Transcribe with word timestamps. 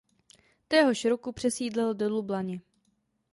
Téhož 0.67 1.05
roku 1.05 1.31
přesídlil 1.31 1.93
do 1.93 2.09
Lublaně. 2.09 2.61